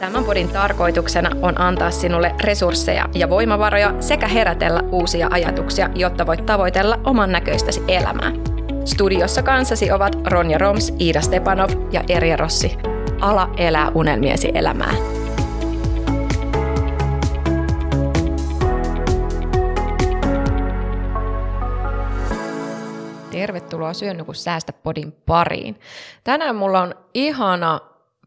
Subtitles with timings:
[0.00, 6.46] Tämän podin tarkoituksena on antaa sinulle resursseja ja voimavaroja sekä herätellä uusia ajatuksia, jotta voit
[6.46, 8.32] tavoitella oman näköistäsi elämää.
[8.84, 12.78] Studiossa kanssasi ovat Ronja Roms, Iida Stepanov ja Erja Rossi.
[13.20, 14.92] Ala elää unelmiesi elämää.
[23.30, 25.80] Tervetuloa Syön kun säästä podin pariin.
[26.24, 27.80] Tänään mulla on ihana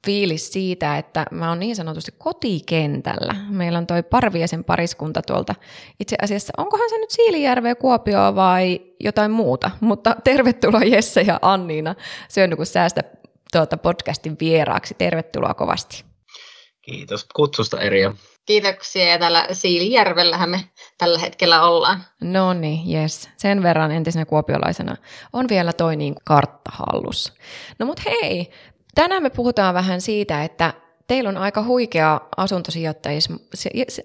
[0.05, 3.35] fiilis siitä, että mä oon niin sanotusti kotikentällä.
[3.49, 5.55] Meillä on toi Parviesen pariskunta tuolta.
[5.99, 9.71] Itse asiassa, onkohan se nyt Siilijärveä, Kuopioa vai jotain muuta?
[9.79, 11.95] Mutta tervetuloa Jesse ja Anniina
[12.29, 13.01] Syön kun säästä
[13.51, 14.95] tuota podcastin vieraaksi.
[14.97, 16.03] Tervetuloa kovasti.
[16.81, 18.13] Kiitos kutsusta Erja.
[18.45, 20.63] Kiitoksia ja täällä Siilijärvellähän me
[20.97, 22.03] tällä hetkellä ollaan.
[22.21, 23.29] No niin, yes.
[23.37, 24.97] Sen verran entisenä kuopiolaisena
[25.33, 27.33] on vielä toi niin kartta hallussa.
[27.79, 28.51] No mut hei,
[28.95, 30.73] tänään me puhutaan vähän siitä, että
[31.07, 32.21] teillä on aika huikea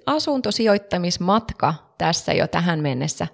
[0.06, 3.26] asuntosijoittamismatka tässä jo tähän mennessä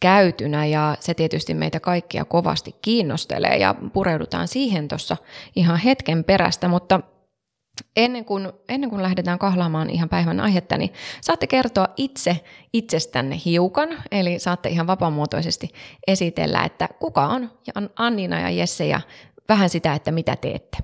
[0.00, 5.16] käytynä ja se tietysti meitä kaikkia kovasti kiinnostelee ja pureudutaan siihen tuossa
[5.56, 7.00] ihan hetken perästä, mutta
[7.96, 13.88] Ennen kuin, ennen kuin lähdetään kahlaamaan ihan päivän aihetta, niin saatte kertoa itse itsestänne hiukan,
[14.10, 15.70] eli saatte ihan vapaamuotoisesti
[16.06, 17.50] esitellä, että kuka on
[17.96, 19.00] Annina ja Jesse ja
[19.48, 20.78] vähän sitä, että mitä teette.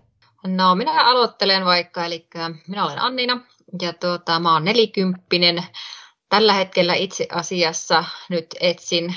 [0.47, 2.27] No minä aloittelen vaikka, eli
[2.69, 3.41] minä olen Annina
[3.83, 5.65] ja tuota, mä oon nelikymppinen.
[6.29, 9.15] Tällä hetkellä itse asiassa nyt etsin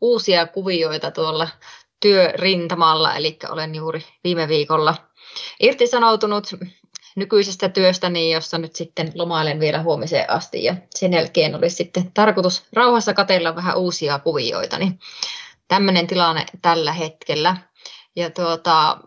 [0.00, 1.48] uusia kuvioita tuolla
[2.00, 4.94] työrintamalla, eli olen juuri viime viikolla
[5.60, 6.50] irtisanoutunut
[7.16, 12.66] nykyisestä työstäni, jossa nyt sitten lomailen vielä huomiseen asti ja sen jälkeen olisi sitten tarkoitus
[12.72, 14.98] rauhassa katella vähän uusia kuvioita, niin
[15.68, 17.56] tämmöinen tilanne tällä hetkellä.
[18.16, 18.98] Ja tuota,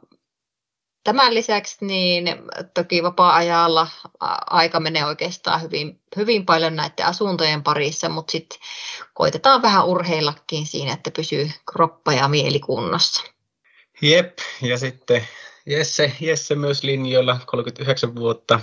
[1.08, 2.36] tämän lisäksi niin
[2.74, 3.88] toki vapaa-ajalla
[4.50, 8.60] aika menee oikeastaan hyvin, hyvin paljon näiden asuntojen parissa, mutta sitten
[9.14, 13.24] koitetaan vähän urheillakin siinä, että pysyy kroppa ja mieli kunnossa.
[14.02, 15.28] Jep, ja sitten
[15.66, 18.60] Jesse, Jesse myös linjoilla, 39 vuotta,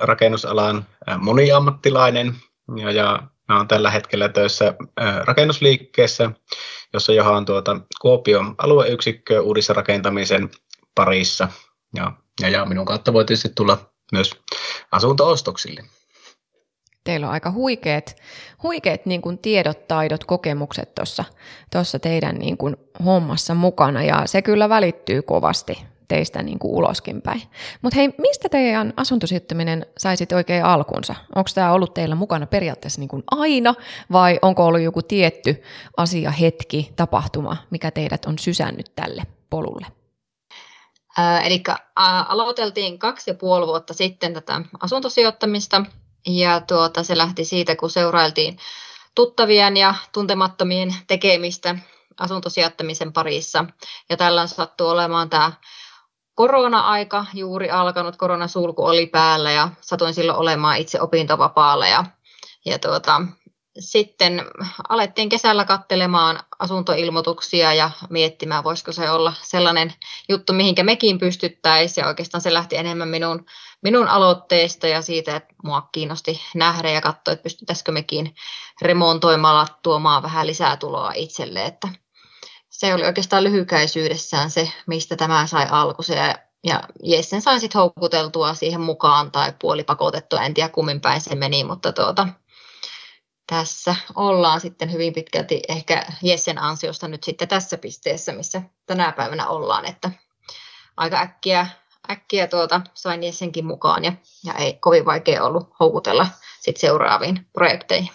[0.00, 0.86] rakennusalan
[1.18, 2.34] moniammattilainen
[2.76, 4.74] ja, ja mä olen tällä hetkellä töissä
[5.24, 6.30] rakennusliikkeessä,
[6.92, 10.50] jossa johan tuota Kuopion alueyksikköä uudissa rakentamisen
[10.94, 11.48] parissa.
[11.94, 13.78] Ja, ja, ja minun kautta voi tietysti tulla
[14.12, 14.40] myös
[14.92, 15.84] asuntoostoksille.
[17.04, 18.16] Teillä on aika huikeat,
[18.62, 20.94] huikeat niin kuin tiedot, taidot, kokemukset
[21.72, 27.22] tuossa teidän niin kuin hommassa mukana ja se kyllä välittyy kovasti teistä niin kuin uloskin
[27.22, 27.42] päin.
[27.82, 31.14] Mutta hei, mistä teidän asuntosijoittaminen sai sitten oikein alkunsa?
[31.34, 33.74] Onko tämä ollut teillä mukana periaatteessa niin kuin aina
[34.12, 35.62] vai onko ollut joku tietty
[35.96, 39.86] asia, hetki, tapahtuma, mikä teidät on sysännyt tälle polulle?
[41.44, 41.62] Eli
[42.28, 45.84] aloiteltiin kaksi ja puoli vuotta sitten tätä asuntosijoittamista
[46.26, 48.58] ja tuota, se lähti siitä, kun seurailtiin
[49.14, 51.76] tuttavien ja tuntemattomien tekemistä
[52.20, 53.64] asuntosijoittamisen parissa.
[54.10, 55.52] Ja tällä sattuu olemaan tämä
[56.34, 62.04] korona-aika juuri alkanut, koronasulku oli päällä ja satuin silloin olemaan itse opintovapaalla ja,
[62.64, 63.22] ja tuota,
[63.78, 64.44] sitten
[64.88, 69.92] alettiin kesällä kattelemaan asuntoilmoituksia ja miettimään, voisiko se olla sellainen
[70.28, 72.02] juttu, mihinkä mekin pystyttäisiin.
[72.02, 73.46] Ja oikeastaan se lähti enemmän minun,
[73.82, 78.34] minun aloitteesta ja siitä, että mua kiinnosti nähdä ja katsoa, että pystyttäisikö mekin
[78.82, 81.64] remontoimalla tuomaan vähän lisää tuloa itselle.
[81.64, 81.88] Että
[82.70, 86.14] se oli oikeastaan lyhykäisyydessään se, mistä tämä sai alkunsa.
[86.14, 86.34] Ja,
[86.64, 91.64] ja Jessen sain sitten houkuteltua siihen mukaan tai puolipakotettua, en tiedä kummin päin se meni,
[91.64, 92.28] mutta tuota,
[93.46, 99.46] tässä ollaan sitten hyvin pitkälti ehkä Jessen ansiosta nyt sitten tässä pisteessä, missä tänä päivänä
[99.48, 100.10] ollaan, että
[100.96, 101.66] aika äkkiä,
[102.10, 104.12] äkkiä tuota, sain Jessenkin mukaan ja,
[104.44, 106.26] ja ei kovin vaikea ollut houkutella
[106.60, 108.10] sitten seuraaviin projekteihin.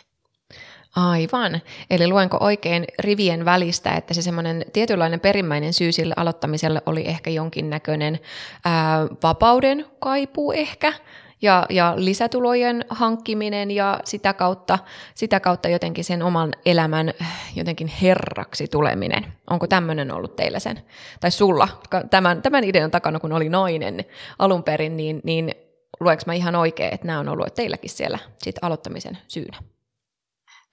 [0.96, 1.62] Aivan.
[1.90, 7.30] Eli luenko oikein rivien välistä, että se semmoinen tietynlainen perimmäinen syy sille aloittamiselle oli ehkä
[7.30, 8.20] jonkinnäköinen
[8.66, 10.94] ää, vapauden kaipuu ehkä,
[11.42, 14.80] ja, ja lisätulojen hankkiminen ja sitä kautta,
[15.16, 17.14] sitä kautta jotenkin sen oman elämän
[17.56, 19.34] jotenkin herraksi tuleminen.
[19.50, 20.82] Onko tämmöinen ollut teillä sen,
[21.20, 21.68] tai sulla,
[22.10, 24.06] tämän, tämän idean takana, kun oli nainen
[24.40, 25.54] alun perin, niin, niin
[26.00, 29.58] luenko mä ihan oikein, että nämä on ollut teilläkin siellä sit aloittamisen syynä?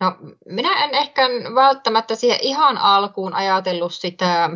[0.01, 0.17] No,
[0.49, 1.23] minä en ehkä
[1.55, 4.51] välttämättä siihen ihan alkuun ajatellut sitä,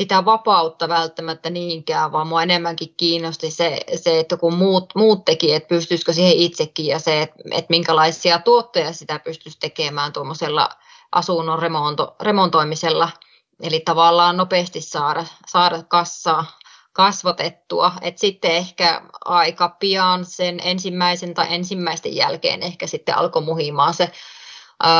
[0.00, 5.68] sitä vapautta välttämättä niinkään, vaan mua enemmänkin kiinnosti se, se että kun muut, muut tekijät,
[5.68, 10.68] pystyisikö siihen itsekin ja se, että, että minkälaisia tuotteja sitä pystyisi tekemään tuommoisella
[11.12, 13.08] asunnon remonto, remontoimisella.
[13.62, 16.58] Eli tavallaan nopeasti saada, saada kassaa,
[16.92, 17.92] kasvatettua.
[18.02, 24.10] Et sitten ehkä aika pian sen ensimmäisen tai ensimmäisten jälkeen ehkä sitten alkoi muhimaan se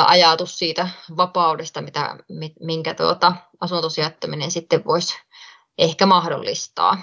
[0.06, 2.16] ajatus siitä vapaudesta, mitä,
[2.60, 5.18] minkä tuota, asuntosijoittaminen sitten voisi
[5.78, 6.98] ehkä mahdollistaa.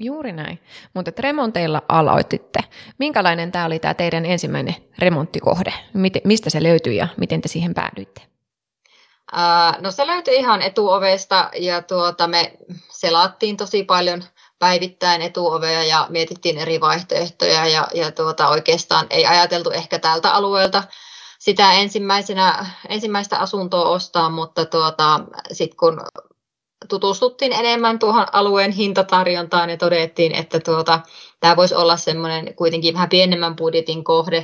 [0.00, 0.62] Juuri näin.
[0.94, 2.58] Mutta remonteilla aloititte.
[2.98, 5.74] Minkälainen tämä oli tämä teidän ensimmäinen remonttikohde?
[6.24, 8.32] Mistä se löytyi ja miten te siihen päädyitte?
[9.78, 12.52] no se löytyi ihan etuovesta ja tuota, me
[12.90, 14.24] selaattiin tosi paljon
[14.58, 20.82] päivittäin etuovea ja mietittiin eri vaihtoehtoja ja, ja tuota, oikeastaan ei ajateltu ehkä tältä alueelta
[21.42, 25.20] sitä ensimmäisenä, ensimmäistä asuntoa ostaa, mutta tuota,
[25.52, 26.00] sitten kun
[26.88, 31.00] tutustuttiin enemmän tuohon alueen hintatarjontaan ja todettiin, että tuota,
[31.40, 34.42] tämä voisi olla semmoinen kuitenkin vähän pienemmän budjetin kohde,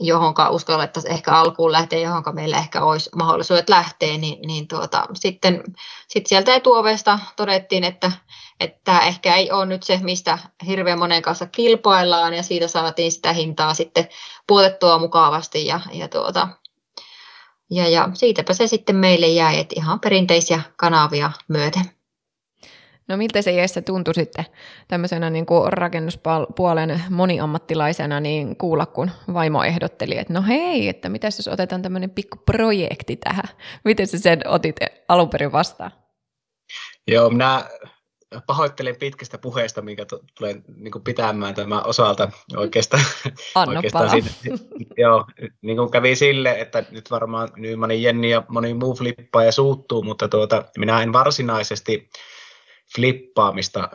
[0.00, 5.62] johon uskallettaisiin ehkä alkuun lähteä, johon meillä ehkä olisi mahdollisuudet lähteä, niin, niin tuota, sitten
[6.08, 8.12] sit sieltä etuovesta todettiin, että,
[8.60, 13.32] että ehkä ei ole nyt se, mistä hirveän monen kanssa kilpaillaan, ja siitä saatiin sitä
[13.32, 14.08] hintaa sitten
[14.46, 16.48] puotettua mukavasti, ja, ja, tuota,
[17.70, 22.01] ja, ja siitäpä se sitten meille jäi, että ihan perinteisiä kanavia myöten.
[23.08, 24.44] No miltä se Jesse tuntui sitten
[24.88, 31.26] tämmöisenä niin kuin rakennuspuolen moniammattilaisena niin kuulla, kun vaimo ehdotteli, että no hei, että mitä
[31.26, 33.44] jos otetaan tämmöinen pikku projekti tähän.
[33.84, 34.76] Miten sä sen otit
[35.08, 35.90] alun perin vastaan?
[37.08, 37.64] Joo, minä
[38.46, 40.06] pahoittelen pitkästä puheesta, minkä
[40.38, 43.02] tulen niin kuin pitämään tämän osalta oikeastaan.
[43.54, 44.30] Anna oikeastaan siitä,
[44.96, 45.26] joo,
[45.62, 50.02] niin kuin kävi sille, että nyt varmaan Nymanin Jenni ja moni muu flippaa ja suuttuu,
[50.02, 52.10] mutta tuota, minä en varsinaisesti
[52.96, 53.88] flippaamista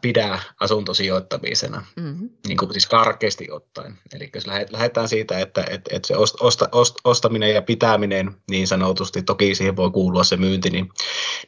[0.00, 2.30] pidä asuntosijoittamisena, mm-hmm.
[2.48, 3.98] niin kuin siis karkeasti ottaen.
[4.14, 9.22] Eli jos lähdetään siitä, että, että, että se osta, ost, ostaminen ja pitäminen niin sanotusti,
[9.22, 10.88] toki siihen voi kuulua se myynti, niin,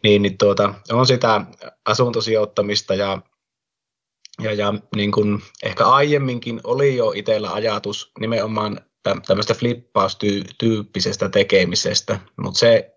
[0.03, 1.41] niin, niin tuota, on sitä
[1.85, 3.19] asuntosijoittamista ja
[4.43, 8.81] ja, ja niin kuin ehkä aiemminkin oli jo itsellä ajatus nimenomaan
[9.27, 12.94] tämmöistä flippaustyyppisestä tekemisestä, mutta se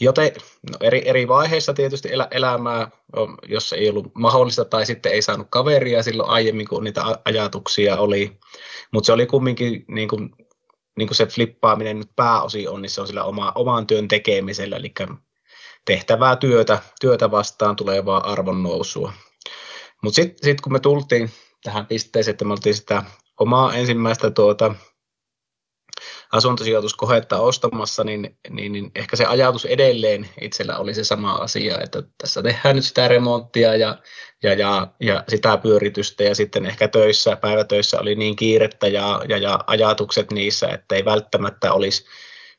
[0.00, 0.32] Joten
[0.70, 2.90] no eri, eri vaiheissa tietysti elä, elämää,
[3.48, 8.38] jos ei ollut mahdollista tai sitten ei saanut kaveria silloin aiemmin, kun niitä ajatuksia oli.
[8.92, 10.30] Mutta se oli kumminkin niin kuin,
[10.96, 14.76] niin kuin se flippaaminen nyt pääosin on, niin se on sillä oma, oman työn tekemisellä,
[14.76, 14.92] eli
[15.84, 19.12] tehtävää työtä, työtä vastaan tulevaa arvon nousua.
[20.02, 21.30] Mutta sitten sit kun me tultiin
[21.64, 23.02] tähän pisteeseen, että me oltiin sitä
[23.40, 24.74] omaa ensimmäistä tuota,
[26.32, 32.02] asuntosijoituskohetta ostamassa, niin, niin, niin ehkä se ajatus edelleen itsellä oli se sama asia, että
[32.18, 33.98] tässä tehdään nyt sitä remonttia ja,
[34.42, 39.38] ja, ja, ja sitä pyöritystä ja sitten ehkä töissä, päivätöissä oli niin kiirettä ja, ja,
[39.38, 42.04] ja ajatukset niissä, että ei välttämättä olisi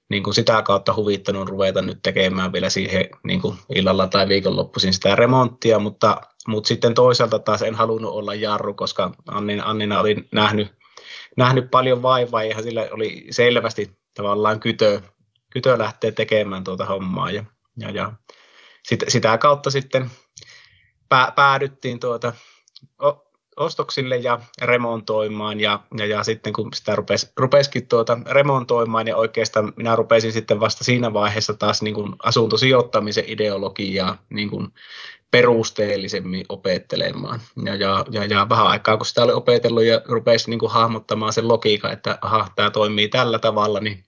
[0.10, 4.94] niin kuin sitä kautta huvittanut ruveta nyt tekemään vielä siihen niin kuin illalla tai viikonloppuisin
[4.94, 10.16] sitä remonttia, mutta, mutta sitten toisaalta taas en halunnut olla jarru, koska Annina, Annina oli
[10.32, 10.81] nähnyt
[11.38, 15.02] nähnyt paljon vaivaa ja sillä oli selvästi tavallaan kytö,
[15.50, 17.44] kytö lähteä tekemään tuota hommaa ja,
[17.78, 18.14] ja, ja
[18.84, 20.12] sit, sitä kautta sitten
[21.10, 22.34] pää, päädyttiin tuota,
[23.58, 29.74] ostoksille ja remontoimaan ja, ja, ja sitten kun sitä rupesi, rupesikin tuota remontoimaan ja oikeastaan
[29.76, 34.68] minä rupesin sitten vasta siinä vaiheessa taas niin kuin asuntosijoittamisen ideologiaa niin kuin
[35.32, 37.42] perusteellisemmin opettelemaan.
[37.66, 41.34] Ja, ja, ja, ja vähän aikaa, kun sitä oli opetellut ja rupesi niin kuin hahmottamaan
[41.34, 44.04] sen logiikan, että aha, tämä toimii tällä tavalla, niin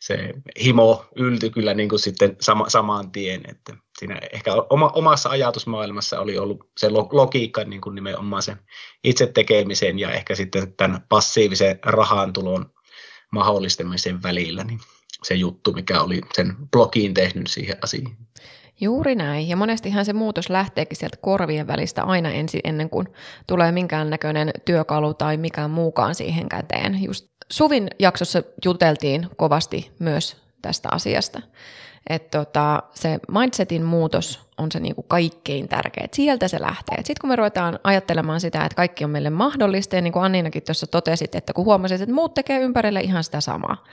[0.00, 3.40] se himo yltyi kyllä niin kuin sitten sama, saman tien.
[3.48, 8.56] Että siinä ehkä oma, omassa ajatusmaailmassa oli ollut se logiikka niin kuin nimenomaan sen
[9.04, 12.72] itse tekemisen ja ehkä sitten tämän passiivisen rahantulon
[13.32, 14.80] mahdollistamisen välillä, niin
[15.22, 18.16] se juttu, mikä oli sen blogiin tehnyt siihen asiaan.
[18.82, 19.48] Juuri näin.
[19.48, 23.08] Ja monestihan se muutos lähteekin sieltä korvien välistä aina ensin ennen kuin
[23.46, 27.02] tulee minkäännäköinen työkalu tai mikään muukaan siihen käteen.
[27.02, 31.42] Just Suvin jaksossa juteltiin kovasti myös tästä asiasta.
[32.08, 36.08] Että tota, se mindsetin muutos on se niinku kaikkein tärkein.
[36.12, 36.96] Sieltä se lähtee.
[36.96, 40.62] Sitten kun me ruvetaan ajattelemaan sitä, että kaikki on meille mahdollista, ja niin kuin Anninakin
[40.62, 43.84] tuossa totesit, että kun huomasit, että muut tekee ympärille ihan sitä samaa.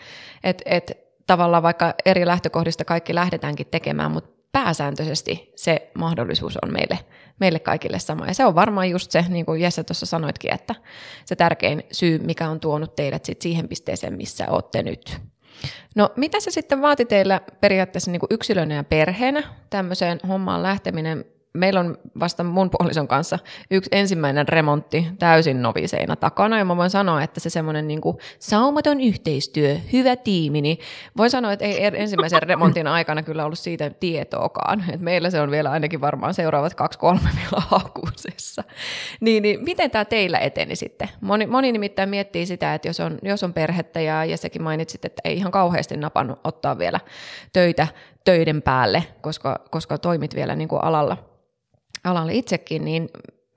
[0.44, 0.92] Että et,
[1.28, 7.00] tavallaan vaikka eri lähtökohdista kaikki lähdetäänkin tekemään, mutta pääsääntöisesti se mahdollisuus on meille,
[7.40, 8.28] meille kaikille sama.
[8.28, 10.76] Ja se on varmaan just se, niin kuin Jesse tuossa sanoitkin, että
[11.26, 15.18] se tärkein syy, mikä on tuonut teidät sit siihen pisteeseen, missä olette nyt.
[15.96, 21.26] No mitä se sitten vaati teillä periaatteessa niin kuin yksilönä ja perheenä tämmöiseen hommaan lähteminen?
[21.54, 23.40] Meillä on vasta mun puolison kanssa
[23.72, 28.02] yksi ensimmäinen remontti täysin noviseina takana, ja mä voin sanoa, että se semmoinen niin
[28.40, 30.78] saumaton yhteistyö, hyvä tiimi, niin
[31.18, 35.42] voin sanoa, että ei er-, ensimmäisen remontin aikana kyllä ollut siitä tietoakaan, että meillä se
[35.42, 38.64] on vielä ainakin varmaan seuraavat kaksi-kolme vielä hakuisessa.
[39.20, 41.10] Niin, niin miten tämä teillä eteni sitten?
[41.22, 45.06] Moni, moni nimittäin miettii sitä, että jos on, jos on perhettä, ja, ja sekin mainitsit,
[45.06, 47.00] että ei ihan kauheasti napannut ottaa vielä
[47.54, 47.88] töitä
[48.24, 51.18] töiden päälle, koska, koska toimit vielä niin kuin alalla,
[52.04, 53.10] alalla itsekin, niin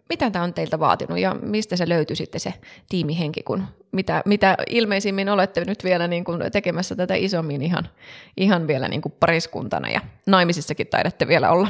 [0.08, 2.54] mitä tämä on teiltä vaatinut ja mistä se löytyi sitten se
[2.88, 7.88] tiimihenki, kun mitä, mitä ilmeisimmin olette nyt vielä niin kuin tekemässä tätä isommin ihan,
[8.36, 11.68] ihan vielä niin kuin pariskuntana ja naimisissakin taidatte vielä olla.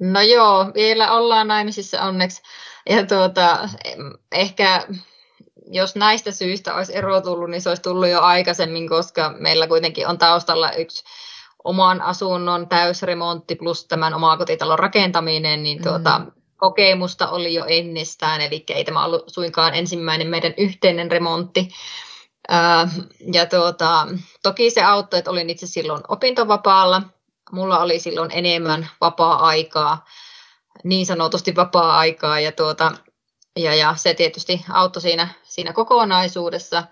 [0.00, 2.42] No joo, vielä ollaan naimisissa onneksi.
[2.90, 3.68] Ja tuota,
[4.32, 4.82] ehkä
[5.66, 10.06] jos näistä syistä olisi ero tullut, niin se olisi tullut jo aikaisemmin, koska meillä kuitenkin
[10.06, 11.04] on taustalla yksi
[11.64, 16.32] oman asunnon täysremontti plus tämän omakotitalon rakentaminen, niin tuota, mm.
[16.56, 21.68] kokemusta oli jo ennestään, eli ei tämä ollut suinkaan ensimmäinen meidän yhteinen remontti.
[23.32, 24.06] ja tuota,
[24.42, 27.02] toki se auttoi, että olin itse silloin opintovapaalla.
[27.52, 30.04] Mulla oli silloin enemmän vapaa-aikaa,
[30.84, 32.92] niin sanotusti vapaa-aikaa, ja, tuota,
[33.56, 36.84] ja, ja se tietysti auttoi siinä, siinä kokonaisuudessa.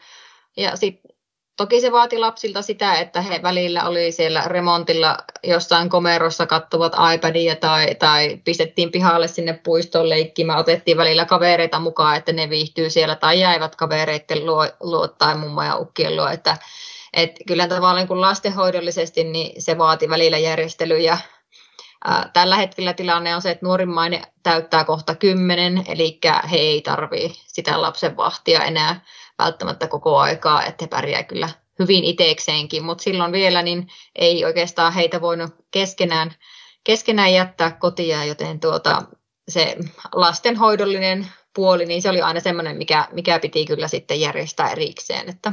[0.56, 1.19] Ja sitten
[1.60, 7.56] Toki se vaati lapsilta sitä, että he välillä oli siellä remontilla jossain komerossa kattuvat iPadia
[7.56, 13.14] tai, tai pistettiin pihalle sinne puistoon leikkimään, otettiin välillä kavereita mukaan, että ne viihtyy siellä
[13.14, 16.56] tai jäivät kavereiden luo, luo tai mummo ja ukkien luo, että
[17.12, 21.18] et kyllä tavallaan kun lastenhoidollisesti niin se vaati välillä järjestelyjä.
[22.32, 26.18] Tällä hetkellä tilanne on se, että nuorimmainen täyttää kohta kymmenen, eli
[26.50, 29.00] he ei tarvitse sitä lapsen vahtia enää
[29.40, 34.92] välttämättä koko aikaa, että he pärjää kyllä hyvin itsekseenkin, mutta silloin vielä niin ei oikeastaan
[34.92, 36.34] heitä voinut keskenään,
[36.84, 39.02] keskenään jättää kotia, joten tuota,
[39.48, 39.76] se
[40.12, 45.28] lastenhoidollinen puoli, niin se oli aina semmoinen, mikä, mikä piti kyllä sitten järjestää erikseen.
[45.28, 45.52] Että.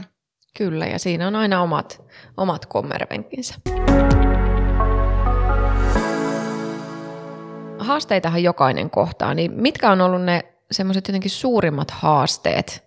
[0.57, 2.03] Kyllä, ja siinä on aina omat,
[2.37, 3.55] omat kommervenkinsä.
[7.79, 12.86] Haasteitahan jokainen kohtaa, niin mitkä on ollut ne semmoiset jotenkin suurimmat haasteet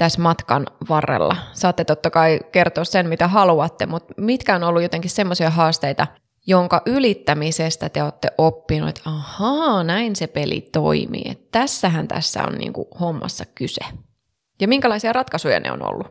[0.00, 1.36] tässä matkan varrella?
[1.52, 6.06] Saatte totta kai kertoa sen, mitä haluatte, mutta mitkä on ollut jotenkin semmoisia haasteita,
[6.46, 12.54] jonka ylittämisestä te olette oppinut, että ahaa, näin se peli toimii, että tässähän tässä on
[12.54, 13.80] niin kuin hommassa kyse.
[14.60, 16.06] Ja minkälaisia ratkaisuja ne on ollut?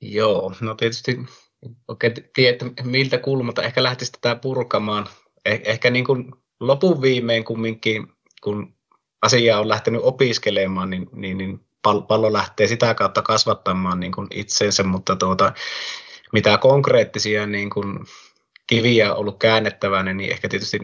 [0.00, 1.18] Joo, no tietysti
[1.88, 5.06] oikein tiedä, miltä kulmalta ehkä lähtisi tätä purkamaan.
[5.44, 8.06] Eh, ehkä niin kuin lopun viimein kumminkin,
[8.42, 8.74] kun
[9.22, 14.82] asiaa on lähtenyt opiskelemaan, niin, niin, niin pallo lähtee sitä kautta kasvattamaan niin kuin itsensä,
[14.82, 15.52] mutta tuota,
[16.32, 17.98] mitä konkreettisia niin kuin
[18.66, 20.78] kiviä on ollut käännettävänä, niin ehkä tietysti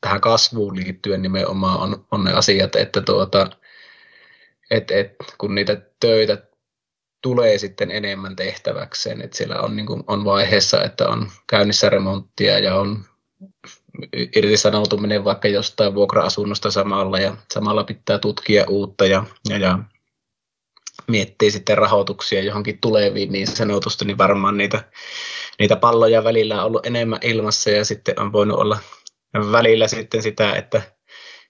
[0.00, 3.50] tähän kasvuun liittyen nimenomaan on, on ne asiat, että tuota,
[4.70, 6.48] et, et, kun niitä töitä
[7.22, 12.58] tulee sitten enemmän tehtäväkseen, että siellä on, niin kuin, on vaiheessa, että on käynnissä remonttia
[12.58, 13.04] ja on
[14.36, 19.78] irtisanoutuminen vaikka jostain vuokra-asunnosta samalla ja samalla pitää tutkia uutta ja, ja, ja
[21.08, 24.84] miettii sitten rahoituksia johonkin tuleviin niin sanotusti, niin varmaan niitä,
[25.58, 28.78] niitä palloja välillä on ollut enemmän ilmassa ja sitten on voinut olla
[29.52, 30.82] välillä sitten sitä, että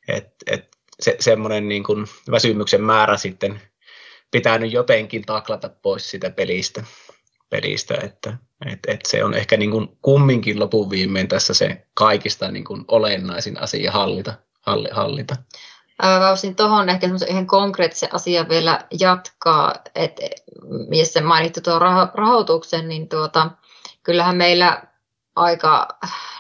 [0.09, 0.69] et, et
[1.01, 3.61] se, semmoinen niin kuin väsymyksen määrä sitten
[4.31, 6.85] pitänyt jotenkin taklata pois sitä pelistä
[7.51, 12.51] pelistä, että et, et se on ehkä niin kuin kumminkin lopun viimein tässä se kaikista
[12.51, 14.35] niin kuin olennaisin asia hallita.
[14.61, 15.37] Halli, hallita.
[16.29, 20.23] Voisin tuohon ehkä ihan konkreettisen asian vielä jatkaa, että
[20.89, 21.79] missä mainittu tuo
[22.15, 23.51] rahoituksen, niin tuota,
[24.03, 24.83] kyllähän meillä
[25.37, 25.89] aika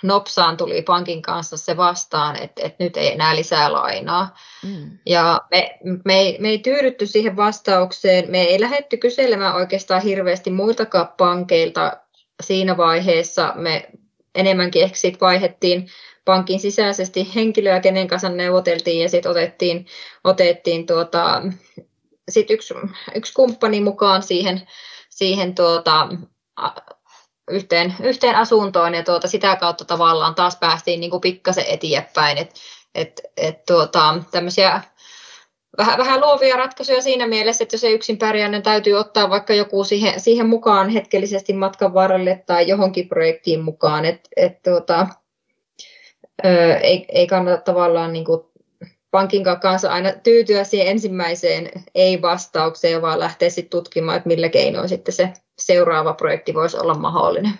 [0.02, 4.36] nopsaan tuli pankin kanssa se vastaan, että, että nyt ei enää lisää lainaa.
[4.62, 4.98] Mm.
[5.06, 8.30] Ja me, me, ei, me ei tyydytty siihen vastaukseen.
[8.30, 11.96] Me ei lähdetty kyselemään oikeastaan hirveästi muiltakaan pankeilta
[12.42, 13.52] siinä vaiheessa.
[13.56, 13.90] Me
[14.34, 15.88] enemmänkin ehkä sitten vaihettiin
[16.24, 19.86] pankin sisäisesti henkilöä, kenen kanssa neuvoteltiin ja sitten otettiin,
[20.24, 21.42] otettiin tuota,
[22.28, 22.74] sit yksi,
[23.14, 24.68] yksi kumppani mukaan siihen,
[25.10, 26.08] siihen tuota,
[27.50, 32.38] yhteen, yhteen asuntoon ja tuota, sitä kautta tavallaan taas päästiin niin kuin pikkasen eteenpäin.
[32.38, 32.54] Et,
[32.94, 34.82] et, et, tuota, tämmöisiä
[35.78, 39.54] vähän, vähän luovia ratkaisuja siinä mielessä, että jos ei yksin pärjää, niin täytyy ottaa vaikka
[39.54, 44.04] joku siihen, siihen mukaan hetkellisesti matkan varrelle tai johonkin projektiin mukaan.
[44.04, 45.06] Et, et, tuota,
[46.44, 48.40] ö, ei, ei kannata tavallaan niin kuin
[49.10, 55.14] pankin kanssa aina tyytyä siihen ensimmäiseen ei-vastaukseen, vaan lähteä sitten tutkimaan, että millä keinoin sitten
[55.14, 57.58] se seuraava projekti voisi olla mahdollinen.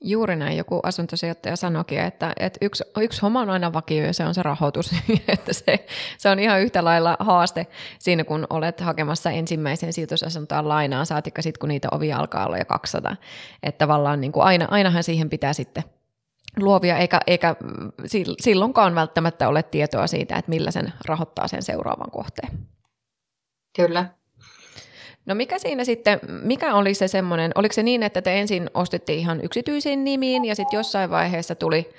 [0.00, 4.24] Juuri näin joku asuntosijoittaja sanoikin, että, että yksi, yksi homma on aina vakio ja se
[4.24, 4.90] on se rahoitus.
[5.28, 5.86] että se,
[6.18, 7.66] se on ihan yhtä lailla haaste
[7.98, 12.64] siinä, kun olet hakemassa ensimmäisen sijoitusasuntoon lainaa, saatikka sitten, kun niitä ovia alkaa olla jo
[12.64, 13.16] 200.
[13.62, 15.84] Että tavallaan niin kuin aina, ainahan siihen pitää sitten
[16.56, 17.56] luovia, eikä, eikä
[18.40, 22.58] silloinkaan välttämättä ole tietoa siitä, että millä sen rahoittaa sen seuraavan kohteen.
[23.76, 24.06] Kyllä.
[25.28, 29.14] No mikä siinä sitten, mikä oli se semmoinen, oliko se niin, että te ensin ostitte
[29.14, 31.90] ihan yksityisiin nimiin ja sitten jossain vaiheessa tuli,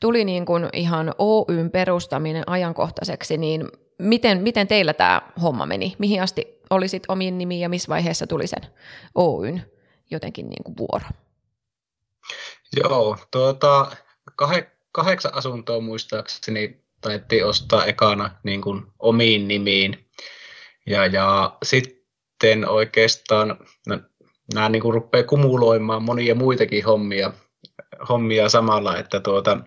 [0.00, 5.96] tuli niin kuin ihan Oyn perustaminen ajankohtaiseksi, niin miten, miten teillä tämä homma meni?
[5.98, 8.66] Mihin asti olisit omiin nimiin ja missä vaiheessa tuli sen
[9.14, 9.62] Oyn
[10.10, 11.06] jotenkin niin kuin vuoro?
[12.76, 13.90] Joo, tuota,
[14.42, 20.08] kah- kahdeksan asuntoa muistaakseni taidettiin ostaa ekana niin kuin omiin nimiin.
[20.86, 21.95] Ja, ja sitten
[22.68, 23.98] oikeastaan no,
[24.54, 27.32] nämä niin kuin rupeaa kumuloimaan monia muitakin hommia,
[28.08, 29.58] hommia samalla, että tuota,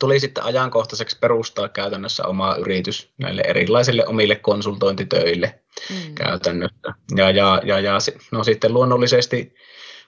[0.00, 5.60] tuli sitten ajankohtaiseksi perustaa käytännössä oma yritys näille erilaisille omille konsultointitöille
[5.90, 6.14] mm.
[6.14, 6.94] käytännössä.
[7.16, 7.98] Ja, ja, ja, ja
[8.32, 9.54] no sitten luonnollisesti,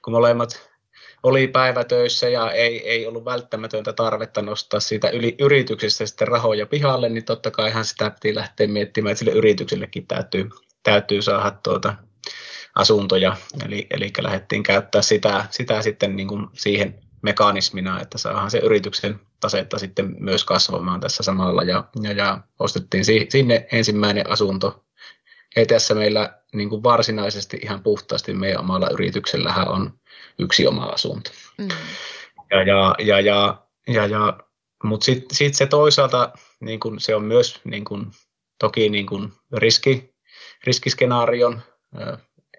[0.04, 0.72] kun molemmat
[1.22, 7.08] oli päivätöissä ja ei, ei ollut välttämätöntä tarvetta nostaa siitä yli, yrityksestä sitten rahoja pihalle,
[7.08, 10.48] niin totta kai ihan sitä piti lähteä miettimään, että sille yrityksellekin täytyy,
[10.82, 11.94] täytyy saada tuota
[12.74, 13.36] asuntoja.
[13.66, 19.20] Eli, eli lähdettiin käyttää sitä, sitä sitten niin kuin siihen mekanismina, että saadaan se yrityksen
[19.40, 21.62] tasetta sitten myös kasvamaan tässä samalla.
[21.62, 24.84] Ja, ja, ja ostettiin si, sinne ensimmäinen asunto.
[25.56, 29.92] Ei tässä meillä niin kuin varsinaisesti ihan puhtaasti meidän omalla yrityksellähän on
[30.38, 31.30] yksi oma asunto.
[31.58, 31.68] Mm.
[32.50, 34.38] Ja, ja, ja, ja, ja, ja,
[34.84, 38.12] Mutta sitten sit se toisaalta niin kun se on myös niin kun,
[38.58, 40.11] toki niin kun riski,
[40.64, 41.62] riskiskenaarion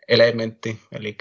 [0.07, 1.17] elementti, eli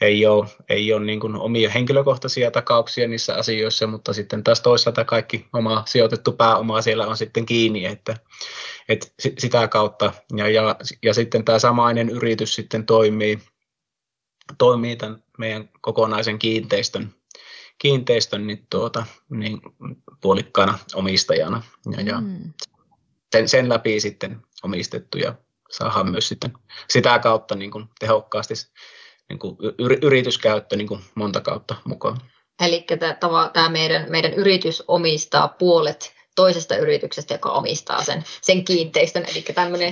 [0.00, 5.04] ei ole, ei ole niin kuin omia henkilökohtaisia takauksia niissä asioissa, mutta sitten taas toisaalta
[5.04, 8.16] kaikki oma sijoitettu pääoma siellä on sitten kiinni, että,
[8.88, 13.38] että sitä kautta, ja, ja, ja sitten tämä samainen yritys sitten toimii,
[14.58, 17.14] toimii tämän meidän kokonaisen kiinteistön,
[17.78, 19.60] kiinteistön niin, tuota, niin
[20.20, 21.62] puolikkaana omistajana.
[21.96, 22.52] Ja, ja mm.
[23.32, 25.34] sen, sen läpi sitten omistettu ja
[25.70, 26.52] saadaan myös sitten
[26.90, 28.54] sitä kautta niin kuin tehokkaasti
[29.28, 29.56] niin kuin
[30.02, 32.16] yrityskäyttö niin kuin monta kautta mukaan.
[32.60, 32.86] Eli
[33.52, 39.24] tämä meidän, meidän yritys omistaa puolet toisesta yrityksestä, joka omistaa sen, sen kiinteistön.
[39.30, 39.44] Eli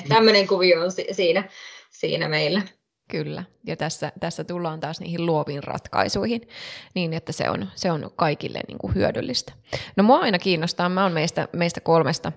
[0.09, 1.49] tämmöinen, kuvio on siinä,
[1.91, 2.63] siinä meillä.
[3.11, 6.49] Kyllä, ja tässä, tässä tullaan taas niihin luoviin ratkaisuihin,
[6.95, 9.53] niin että se on, se on kaikille niin kuin hyödyllistä.
[9.97, 12.33] No mua aina kiinnostaa, mä oon meistä, meistä kolmesta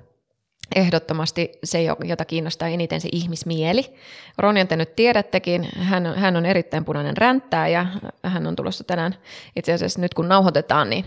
[0.75, 3.93] ehdottomasti se, jota kiinnostaa eniten se ihmismieli.
[4.37, 7.85] Ronjan te nyt tiedättekin, hän, hän on erittäin punainen ränttää ja
[8.23, 9.15] hän on tulossa tänään,
[9.55, 11.05] itse asiassa nyt kun nauhoitetaan, niin,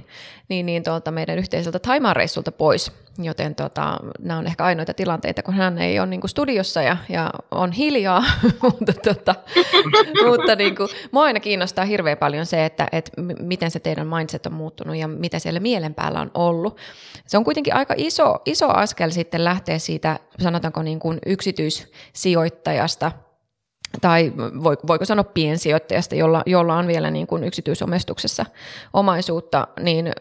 [0.49, 5.43] niin, niin tuolta meidän yhteiseltä Taimaan reissulta pois Joten tota, nämä on ehkä ainoita tilanteita,
[5.43, 8.25] kun hän ei ole niin kuin studiossa ja, ja on hiljaa,
[8.63, 9.35] mutta, tota,
[10.31, 14.47] mutta niin kuin, mua aina kiinnostaa hirveän paljon se, että, että miten se teidän mindset
[14.47, 16.77] on muuttunut ja mitä siellä mielen päällä on ollut.
[17.27, 23.13] Se on kuitenkin aika iso, iso askel sitten lähteä siitä, sanotaanko niin kuin yksityissijoittajasta–
[24.01, 24.33] tai
[24.87, 28.47] voiko sanoa piensijoittajasta, jolla, jolla on vielä niin kuin yksityisomistuksessa
[28.93, 30.13] omaisuutta, niin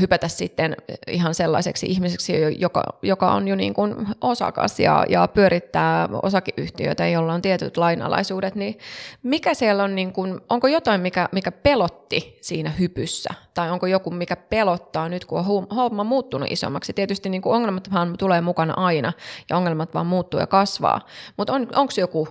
[0.00, 6.08] hypätä sitten ihan sellaiseksi ihmiseksi, joka, joka on jo niin kuin osakas ja, ja pyörittää
[6.22, 8.78] osakeyhtiöitä, jolla on tietyt lainalaisuudet, niin
[9.22, 14.10] mikä siellä on, niin kuin, onko jotain, mikä, mikä pelotti siinä hypyssä, tai onko joku,
[14.10, 16.92] mikä pelottaa nyt, kun on homma muuttunut isommaksi.
[16.92, 19.12] Tietysti niin kuin ongelmathan tulee mukana aina,
[19.50, 21.00] ja ongelmat vaan muuttuu ja kasvaa,
[21.36, 22.28] mutta on, onko joku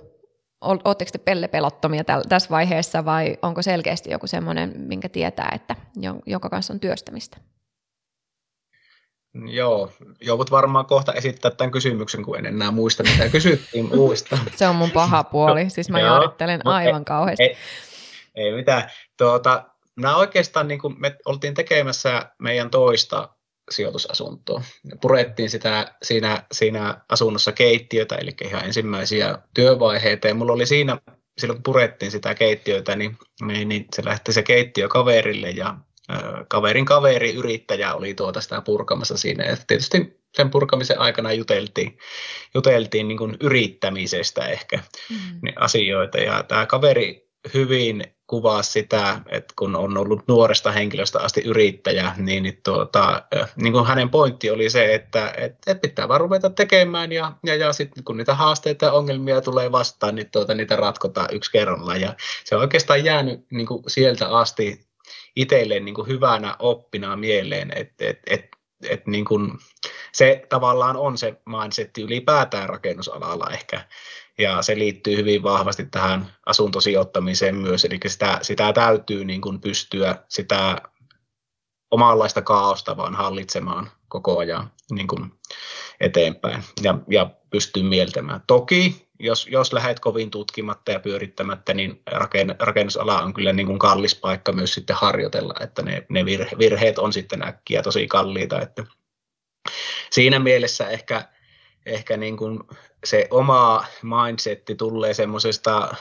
[0.61, 5.75] Oletteko te pelle pelottomia tässä vaiheessa vai onko selkeästi joku semmoinen, minkä tietää, että
[6.25, 7.37] jonka kanssa on työstämistä?
[9.45, 9.91] Joo,
[10.21, 14.37] joudut varmaan kohta esittää tämän kysymyksen, kun en enää muista, mitä kysyttiin muista.
[14.55, 17.43] Se on mun paha puoli, siis mä jaarittelen aivan kauheasti.
[17.43, 17.57] Ei,
[18.35, 18.91] ei mitään.
[19.17, 19.63] Tuota,
[19.95, 23.29] mä oikeastaan, niin kuin me oltiin tekemässä meidän toista
[23.71, 24.61] sijoitusasuntoa.
[25.01, 30.27] Purettiin sitä, siinä, siinä asunnossa keittiötä, eli ihan ensimmäisiä työvaiheita.
[30.27, 30.97] Ja mulla oli siinä,
[31.37, 35.77] silloin kun purettiin sitä keittiötä, niin, niin, niin se lähti se keittiö kaverille ja
[36.47, 39.45] kaverin kaveri, yrittäjä oli tuota sitä purkamassa siinä.
[39.45, 41.97] Ja tietysti sen purkamisen aikana juteltiin,
[42.55, 45.39] juteltiin niin kuin yrittämisestä ehkä mm.
[45.41, 46.17] niin asioita.
[46.17, 52.43] Ja tämä kaveri hyvin kuvaa sitä, että kun on ollut nuoresta henkilöstä asti yrittäjä, niin,
[52.43, 53.23] niin, tuota,
[53.55, 57.73] niin kuin hänen pointti oli se, että, että pitää vaan ruveta tekemään ja, ja, ja
[57.73, 62.01] sitten kun niitä haasteita ja ongelmia tulee vastaan, niin tuota, niitä ratkotaan yksi kerrallaan.
[62.01, 64.87] Ja se on oikeastaan jäänyt niin kuin sieltä asti
[65.35, 68.45] itselleen niin kuin hyvänä oppina mieleen, että et, et,
[68.89, 69.51] et niin kuin,
[70.11, 73.81] se tavallaan on se mindset ylipäätään rakennusalalla ehkä,
[74.37, 80.15] ja se liittyy hyvin vahvasti tähän asuntosijoittamiseen myös, eli sitä, sitä täytyy niin kuin pystyä
[80.29, 80.81] sitä
[81.91, 85.31] omanlaista kaaosta vaan hallitsemaan koko ajan niin kuin
[85.99, 88.41] eteenpäin ja, ja pystyy mieltämään.
[88.47, 93.79] Toki, jos, jos lähdet kovin tutkimatta ja pyörittämättä, niin raken, rakennusala on kyllä niin kuin
[93.79, 98.61] kallis paikka myös sitten harjoitella, että ne, ne virhe, virheet on sitten äkkiä tosi kalliita.
[98.61, 98.83] Että
[100.11, 101.29] siinä mielessä ehkä,
[101.87, 102.59] ehkä niin kuin
[103.05, 105.95] se oma mindsetti tulee semmoisesta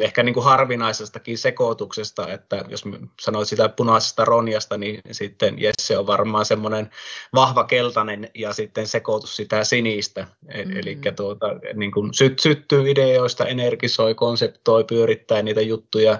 [0.00, 2.84] ehkä niin kuin harvinaisestakin sekoituksesta, että jos
[3.20, 6.90] sanoit sitä punaisesta ronjasta, niin sitten Jesse on varmaan semmoinen
[7.34, 10.20] vahva keltainen ja sitten sekoitus sitä sinistä.
[10.20, 10.76] Mm-hmm.
[10.76, 16.18] Eli tuota, niin kuin syt, syttyy ideoista, energisoi, konseptoi, pyörittää niitä juttuja,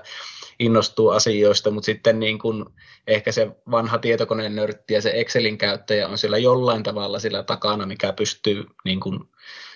[0.61, 2.65] innostuu asioista, mutta sitten niin kuin
[3.07, 7.87] ehkä se vanha tietokoneen nörtti ja se Excelin käyttäjä on siellä jollain tavalla sillä takana,
[7.87, 9.21] mikä pystyy niin kuin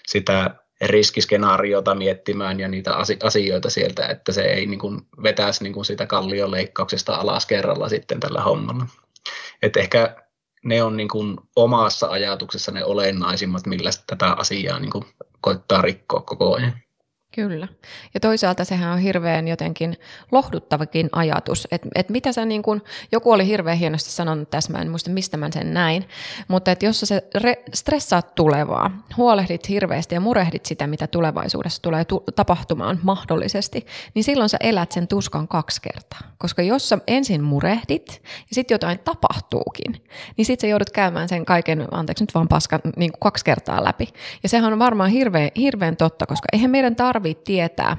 [0.07, 5.85] sitä riskiskenaariota miettimään ja niitä asioita sieltä, että se ei niin kuin vetäisi niin kuin
[5.85, 8.87] sitä kallioleikkauksesta alas kerralla sitten tällä hommalla.
[9.63, 10.17] Et ehkä
[10.65, 15.05] ne on niin kuin omassa ajatuksessa ne olennaisimmat, millä tätä asiaa niin kuin
[15.41, 16.84] koittaa rikkoa koko ajan.
[17.35, 17.69] Kyllä.
[18.15, 19.97] Ja toisaalta sehän on hirveän jotenkin
[20.33, 24.79] lohduttavakin ajatus, että et mitä sä niin kun, joku oli hirveän hienosti sanonut tässä, mä
[24.79, 26.09] en muista mistä mä sen näin,
[26.49, 32.05] mutta että jos sä re, stressaat tulevaa, huolehdit hirveästi ja murehdit sitä, mitä tulevaisuudessa tulee
[32.05, 36.21] tu- tapahtumaan mahdollisesti, niin silloin sä elät sen tuskan kaksi kertaa.
[36.39, 40.05] Koska jos sä ensin murehdit ja sitten jotain tapahtuukin,
[40.37, 44.09] niin sitten sä joudut käymään sen kaiken, anteeksi nyt vaan paskan, niin kaksi kertaa läpi.
[44.43, 47.97] Ja sehän on varmaan hirveän, hirveän totta, koska eihän meidän tarvitse tarvitse tietää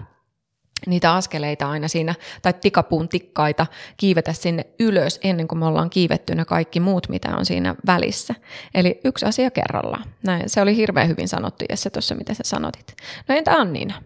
[0.87, 6.35] niitä askeleita aina siinä, tai tikapuun tikkaita kiivetä sinne ylös ennen kuin me ollaan kiivetty
[6.35, 8.35] ne kaikki muut, mitä on siinä välissä.
[8.73, 10.03] Eli yksi asia kerrallaan.
[10.23, 12.95] Näin, se oli hirveän hyvin sanottu, Jesse, tuossa mitä sä sanotit.
[13.27, 14.01] No entä Anniina?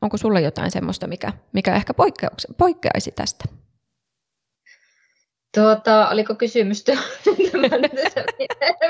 [0.00, 1.94] Onko sulla jotain semmoista, mikä, mikä ehkä
[2.58, 3.44] poikkeaisi tästä?
[5.54, 6.84] Tuota, oliko kysymys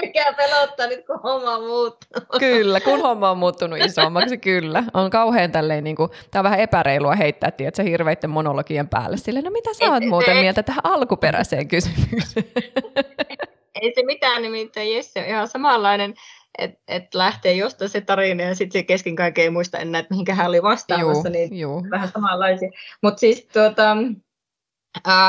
[0.00, 2.29] mikä pelottaa nyt, kun homma on muuttunut?
[2.38, 4.85] Kyllä, kun homma on muuttunut isommaksi, kyllä.
[4.94, 9.16] On kauhean tälleen, niin kuin, tämä on vähän epäreilua heittää, tiedätkö, hirveiden monologien päälle.
[9.16, 12.46] Sille, no mitä sä oot muuten mieltä tähän alkuperäiseen kysymykseen?
[13.83, 16.14] Ei se mitään, nimittäin Jesse on ihan samanlainen,
[16.59, 20.14] että et lähtee jostain se tarina ja sitten se kesken kaiken ei muista enää, että
[20.14, 21.87] mihinkä hän oli vastaamassa, juu, niin juu.
[21.90, 22.70] vähän samanlaisia.
[23.03, 23.96] Mutta siis tuota,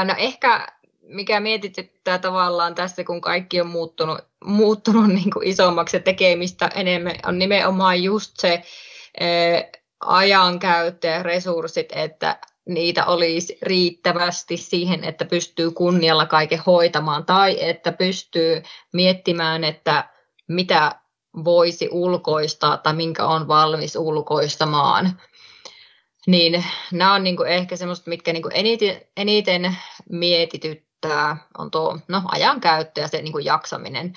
[0.05, 0.67] no ehkä
[1.07, 7.15] mikä mietityttää tavallaan tässä, kun kaikki on muuttunut, muuttunut niin kuin isommaksi ja tekemistä enemmän,
[7.25, 8.61] on nimenomaan just se
[9.19, 9.63] ää,
[9.99, 12.39] ajankäyttö ja resurssit, että
[12.69, 18.63] niitä olisi riittävästi siihen, että pystyy kunnialla kaiken hoitamaan tai että pystyy
[18.93, 20.09] miettimään, että
[20.47, 20.99] mitä
[21.43, 25.21] voisi ulkoistaa tai minkä on valmis ulkoistamaan.
[26.27, 29.77] Niin nämä on niin kuin ehkä semmoista, mitkä niin kuin eniten, eniten
[30.09, 34.13] mietityt, tämä on tuo no, ajankäyttö ja se niin kuin jaksaminen.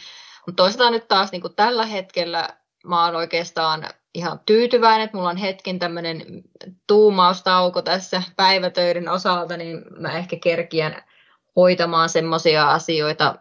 [0.47, 2.49] Mutta toisaalta nyt taas niin kuin tällä hetkellä
[2.85, 6.25] mä oon oikeastaan ihan tyytyväinen, että mulla on hetken tämmöinen
[6.87, 11.03] tuumaustauko tässä päivätöiden osalta, niin mä ehkä kerkiän
[11.57, 13.35] hoitamaan semmoisia asioita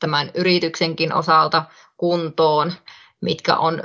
[0.00, 1.64] tämän yrityksenkin osalta
[1.96, 2.72] kuntoon,
[3.20, 3.82] mitkä on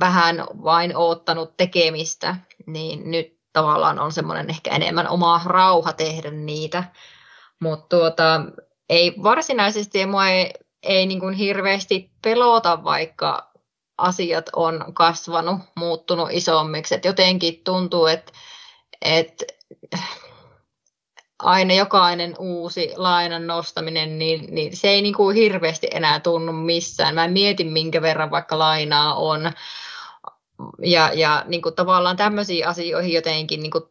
[0.00, 6.84] vähän vain oottanut tekemistä, niin nyt tavallaan on semmoinen ehkä enemmän oma rauha tehdä niitä.
[7.62, 8.40] Mutta tuota,
[8.88, 13.52] ei varsinaisesti mua ei, ei niin kuin hirveästi pelota, vaikka
[13.98, 16.94] asiat on kasvanut, muuttunut isommiksi.
[16.94, 18.32] Et jotenkin tuntuu, että
[19.02, 19.42] et
[21.38, 27.14] aina jokainen uusi lainan nostaminen, niin, niin se ei niin kuin hirveästi enää tunnu missään.
[27.14, 29.52] Mä mietin, minkä verran vaikka lainaa on.
[30.82, 33.84] Ja, ja niin kuin tavallaan tämmöisiin asioihin jotenkin niin kuin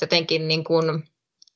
[0.00, 1.04] jotenkin niin kuin,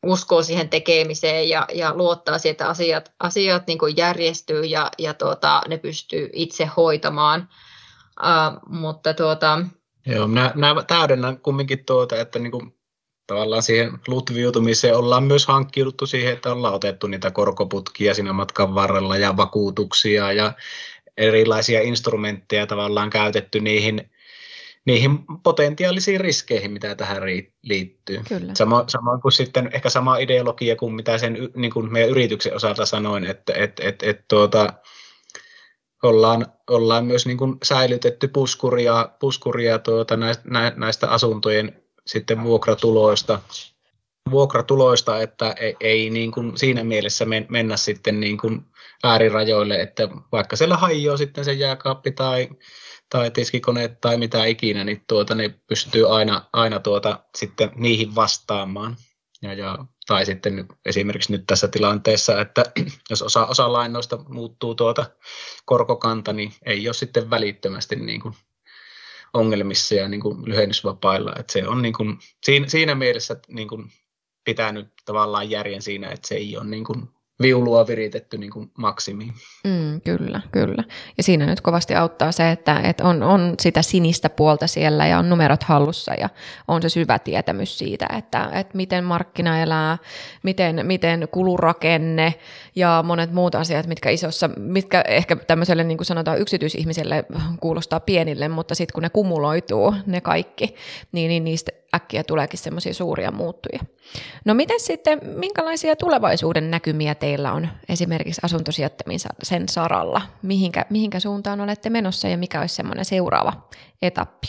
[0.06, 5.14] uskoo siihen tekemiseen ja, ja luottaa siihen, että asiat, asiat niin kuin järjestyy ja, ja
[5.14, 7.48] tuota, ne pystyy itse hoitamaan.
[8.20, 9.60] Uh, mutta tuota...
[10.06, 12.78] Joo, minä, minä täydennän kumminkin tuota, että niin kuin
[13.26, 19.16] tavallaan siihen lutviutumiseen ollaan myös hankkiuduttu siihen, että ollaan otettu niitä korkoputkia siinä matkan varrella
[19.16, 20.52] ja vakuutuksia ja
[21.16, 24.10] erilaisia instrumentteja tavallaan käytetty niihin
[24.88, 27.22] niihin potentiaalisiin riskeihin, mitä tähän
[27.62, 28.20] liittyy.
[28.28, 28.54] Kyllä.
[28.54, 32.86] Samo, samoin kuin sitten ehkä sama ideologia kuin mitä sen niin kuin meidän yrityksen osalta
[32.86, 34.72] sanoin, että et, et, et, tuota,
[36.02, 40.44] ollaan, ollaan myös niin kuin säilytetty puskuria, puskuria tuota, näistä,
[40.76, 43.40] näistä asuntojen sitten vuokratuloista
[44.30, 48.64] vuokratuloista, että ei, ei niin kuin siinä mielessä men, mennä sitten niin kuin
[49.04, 52.48] äärirajoille, että vaikka siellä hajoaa sitten se jääkaappi tai,
[53.10, 58.96] tai tiskikone tai mitä ikinä, niin tuota, ne pystyy aina, aina tuota, sitten niihin vastaamaan.
[59.42, 62.64] Ja, ja, tai sitten esimerkiksi nyt tässä tilanteessa, että
[63.10, 65.06] jos osa, osa lainoista muuttuu tuota
[65.64, 68.34] korkokanta, niin ei ole sitten välittömästi niin kuin
[69.34, 71.32] ongelmissa ja niin kuin lyhennysvapailla.
[71.38, 73.92] Että se on niin kuin, siinä, siinä mielessä niin kuin
[74.44, 77.08] pitänyt tavallaan järjen siinä, että se ei ole niin kuin
[77.42, 79.32] viulua viritetty niin kuin maksimiin.
[79.64, 80.84] Mm, kyllä, kyllä.
[81.16, 85.18] Ja siinä nyt kovasti auttaa se, että, että on, on sitä sinistä puolta siellä ja
[85.18, 86.28] on numerot hallussa ja
[86.68, 89.98] on se syvä tietämys siitä, että, että miten markkina elää,
[90.42, 92.34] miten, miten kulurakenne
[92.76, 97.24] ja monet muut asiat, mitkä isossa, mitkä ehkä tämmöiselle niin kuin sanotaan yksityisihmiselle
[97.60, 100.74] kuulostaa pienille, mutta sitten kun ne kumuloituu, ne kaikki,
[101.12, 103.80] niin, niin niistä äkkiä tuleekin semmoisia suuria muuttuja.
[104.44, 110.22] No miten sitten, minkälaisia tulevaisuuden näkymiä teillä on esimerkiksi asuntosijoittamisen sen saralla?
[110.42, 113.68] Mihinkä, mihinkä suuntaan olette menossa ja mikä olisi semmoinen seuraava
[114.02, 114.48] etappi?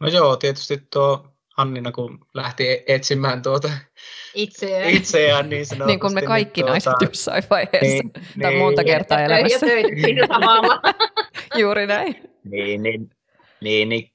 [0.00, 3.70] No joo, tietysti tuo Annina, kun lähti e- etsimään tuota
[4.34, 5.92] itseään, itseään niin sanotusti.
[5.92, 9.66] niin kuin me kaikki niin, naiset tuota, jossain vaiheessa, niin, tai niin, monta kertaa elämässä.
[11.60, 12.16] Juuri näin.
[12.44, 13.10] Niin, niin,
[13.60, 14.09] niin, niin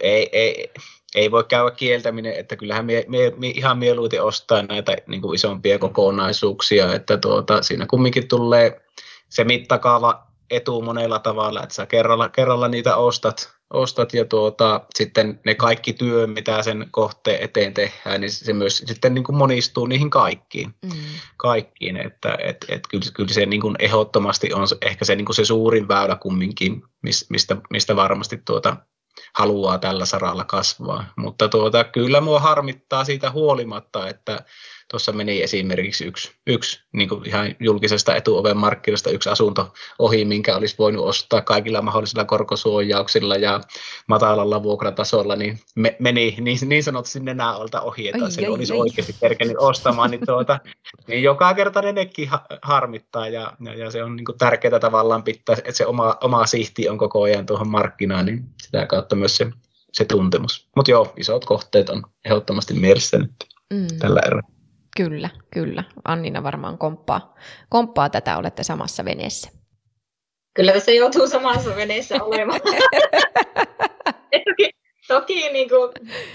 [0.00, 0.70] ei, ei,
[1.14, 5.34] ei voi käydä kieltäminen, että kyllähän mie, mie, mie ihan mieluiten ostaa näitä niin kuin
[5.34, 8.80] isompia kokonaisuuksia, että tuota, siinä kumminkin tulee
[9.28, 15.40] se mittakaava etu monella tavalla, että sä kerralla, kerralla niitä ostat, ostat ja tuota, sitten
[15.44, 19.86] ne kaikki työ, mitä sen kohteen eteen tehdään, niin se myös sitten niin kuin monistuu
[19.86, 20.74] niihin kaikkiin.
[20.84, 20.90] Mm.
[21.36, 25.36] kaikkiin että et, et kyllä, kyllä se niin kuin ehdottomasti on ehkä se, niin kuin
[25.36, 26.82] se suurin väylä kumminkin,
[27.30, 28.76] mistä, mistä varmasti tuota,
[29.38, 31.04] haluaa tällä saralla kasvaa.
[31.16, 34.44] Mutta tuota, kyllä mua harmittaa siitä huolimatta, että
[34.94, 40.56] tuossa meni esimerkiksi yksi, yksi niin kuin ihan julkisesta etuoven markkinasta yksi asunto ohi, minkä
[40.56, 43.60] olisi voinut ostaa kaikilla mahdollisilla korkosuojauksilla ja
[44.08, 48.52] matalalla vuokratasolla, niin me, meni niin, niin sanotusti nenä alta ohi, että ai, se ai,
[48.52, 48.78] olisi ai.
[48.78, 50.60] oikeasti kerkenyt ostamaan, niin, tuota,
[51.08, 52.30] niin joka kerta ne nekin
[52.62, 56.46] harmittaa ja, ja, ja se on niin kuin tärkeää tavallaan pitää, että se oma, oma
[56.46, 59.50] sihti on koko ajan tuohon markkinaan, niin sitä kautta myös se,
[59.92, 60.68] se tuntemus.
[60.76, 63.32] Mutta joo, isot kohteet on ehdottomasti mielessä nyt
[63.72, 63.86] mm.
[63.98, 64.53] tällä erää.
[64.96, 65.84] Kyllä, kyllä.
[66.04, 67.34] Annina varmaan komppaa,
[67.68, 69.50] komppaa tätä, olette samassa veneessä.
[70.54, 72.60] Kyllä tässä joutuu samassa veneessä olemaan.
[74.44, 74.70] toki
[75.08, 75.90] toki niin kuin,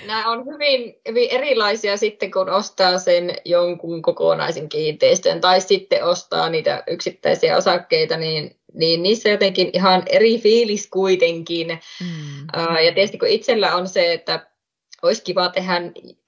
[0.05, 6.49] nämä on hyvin, hyvin erilaisia sitten, kun ostaa sen jonkun kokonaisen kiinteistön tai sitten ostaa
[6.49, 11.67] niitä yksittäisiä osakkeita, niin, niin niissä jotenkin ihan eri fiilis kuitenkin.
[11.67, 12.61] Mm.
[12.61, 14.48] Uh, ja tietysti kun itsellä on se, että
[15.01, 15.81] olisi kiva tehdä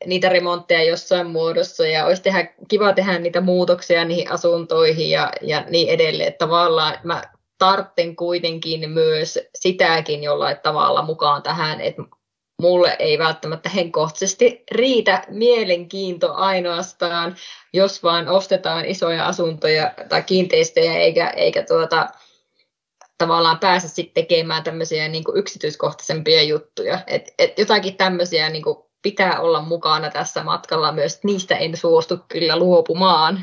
[0.06, 5.66] niitä remontteja jossain muodossa ja olisi tehdä, kiva tehdä niitä muutoksia niihin asuntoihin ja, ja
[5.70, 6.34] niin edelleen.
[6.34, 7.22] Tavallaan mä
[7.58, 12.02] tartten kuitenkin myös sitäkin jollain tavalla mukaan tähän, että
[12.62, 17.36] mulle ei välttämättä henkkohtaisesti riitä mielenkiinto ainoastaan,
[17.74, 22.08] jos vaan ostetaan isoja asuntoja tai kiinteistöjä eikä, eikä tuota,
[23.22, 27.00] tavallaan pääse sitten tekemään tämmöisiä niin kuin yksityiskohtaisempia juttuja.
[27.08, 32.20] Et, et jotakin tämmöisiä niin kuin pitää olla mukana tässä matkalla myös, niistä en suostu
[32.28, 33.40] kyllä luopumaan.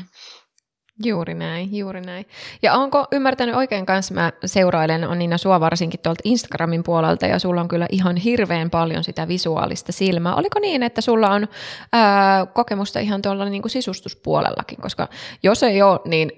[1.05, 2.25] Juuri näin, juuri näin.
[2.61, 7.39] Ja onko ymmärtänyt oikein kanssa, mä seurailen on Niina sua varsinkin tuolta Instagramin puolelta, ja
[7.39, 10.35] sulla on kyllä ihan hirveän paljon sitä visuaalista silmää.
[10.35, 11.47] Oliko niin, että sulla on
[11.93, 15.07] ää, kokemusta ihan tuolla niin kuin sisustuspuolellakin, koska
[15.43, 16.31] jos ei ole, niin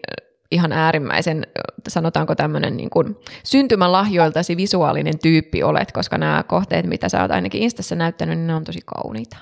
[0.51, 1.47] ihan äärimmäisen,
[1.87, 7.61] sanotaanko tämmöinen niin kuin syntymälahjoiltasi visuaalinen tyyppi olet, koska nämä kohteet, mitä sä oot ainakin
[7.61, 9.37] Instassa näyttänyt, niin ne on tosi kauniita.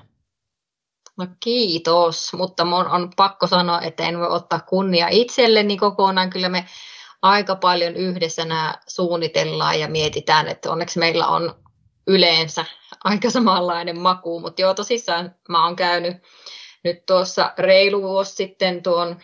[1.18, 6.30] No kiitos, mutta mun on pakko sanoa, että en voi ottaa kunnia itselleni kokonaan.
[6.30, 6.66] Kyllä me
[7.22, 11.56] aika paljon yhdessä nämä suunnitellaan ja mietitään, että onneksi meillä on
[12.08, 12.66] yleensä
[13.04, 16.18] aika samanlainen maku, mutta joo tosissaan mä oon käynyt
[16.84, 19.20] nyt tuossa reilu vuosi sitten tuon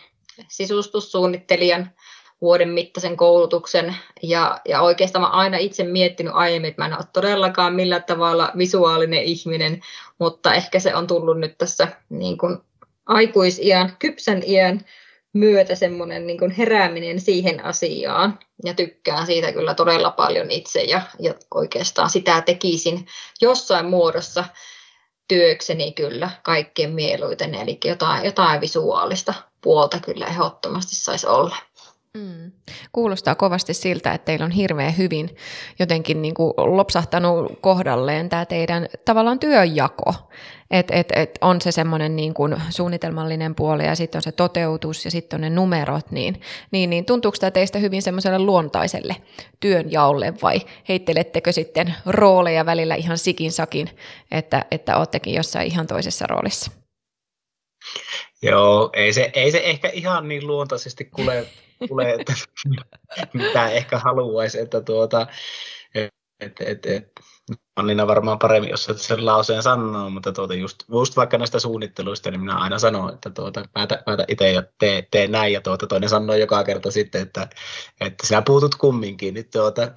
[0.48, 1.90] sisustussuunnittelijan
[2.40, 3.96] vuoden mittaisen koulutuksen.
[4.22, 8.52] Ja, ja oikeastaan mä aina itse miettinyt aiemmin, että mä en ole todellakaan millään tavalla
[8.58, 9.80] visuaalinen ihminen,
[10.18, 12.58] mutta ehkä se on tullut nyt tässä niin kuin
[13.06, 14.84] aikuisiän, kypsän iän
[15.32, 18.38] myötä semmoinen niin kuin herääminen siihen asiaan.
[18.64, 23.06] Ja tykkään siitä kyllä todella paljon itse ja, ja oikeastaan sitä tekisin
[23.40, 24.44] jossain muodossa
[25.28, 29.34] työkseni kyllä kaikkien mieluiten, eli jotain, jotain visuaalista
[29.66, 31.56] puolta kyllä ehdottomasti saisi olla.
[32.14, 32.52] Mm.
[32.92, 35.36] Kuulostaa kovasti siltä, että teillä on hirveän hyvin
[35.78, 40.14] jotenkin niin kuin lopsahtanut kohdalleen tämä teidän tavallaan työnjako.
[40.70, 45.04] Että et, et on se semmoinen niin kuin suunnitelmallinen puoli ja sitten on se toteutus
[45.04, 46.10] ja sitten on ne numerot.
[46.10, 49.16] Niin, niin, niin tuntuuko tämä teistä hyvin semmoiselle luontaiselle
[49.60, 53.90] työnjaolle vai heittelettekö sitten rooleja välillä ihan sikin sakin,
[54.30, 56.85] että, että oottekin jossain ihan toisessa roolissa?
[58.42, 61.46] Joo, ei se, ei se ehkä ihan niin luontaisesti kule
[61.88, 62.32] tulee, että
[63.32, 65.26] mitä ehkä haluaisi, että tuota,
[66.40, 67.12] et, et, et,
[67.76, 72.40] Annina varmaan paremmin, jos sen lauseen sanoo, mutta tuota just, just, vaikka näistä suunnitteluista, niin
[72.40, 76.08] minä aina sanon, että tuota, päätä, päätä itse ja tee, tee näin, ja tuota, toinen
[76.08, 77.48] sanoo joka kerta sitten, että,
[78.00, 79.34] että sinä puutut kumminkin.
[79.34, 79.92] Niin tuota,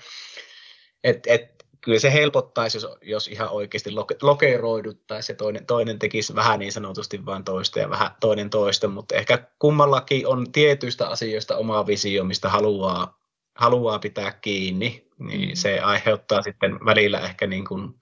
[1.03, 1.58] et, et,
[1.89, 7.25] kyllä se helpottaisi, jos, jos ihan oikeasti lokeroiduttaisi ja toinen, toinen tekisi vähän niin sanotusti
[7.25, 12.49] vain toista ja vähän toinen toista, mutta ehkä kummallakin on tietyistä asioista oma visio, mistä
[12.49, 13.19] haluaa,
[13.55, 15.55] haluaa pitää kiinni, niin mm.
[15.55, 17.93] se aiheuttaa sitten välillä ehkä niin kuin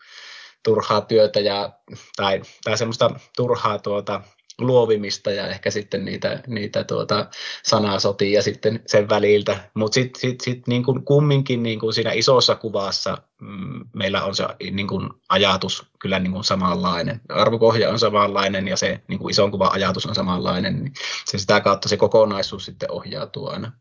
[0.63, 1.73] turhaa työtä ja,
[2.15, 4.21] tai, tai semmoista turhaa tuota,
[4.61, 7.25] luovimista ja ehkä sitten niitä, niitä tuota
[7.63, 9.69] sanasotia sitten sen väliltä.
[9.73, 14.35] Mutta sitten sit, sit niin kuin kumminkin niin kuin siinä isossa kuvassa mm, meillä on
[14.35, 17.21] se niin kuin ajatus kyllä niin kuin samanlainen.
[17.29, 20.83] Arvokohja on samanlainen ja se niin kuin ison kuvan ajatus on samanlainen.
[20.83, 20.93] Niin
[21.25, 23.71] se sitä kautta se kokonaisuus sitten ohjautuu aina,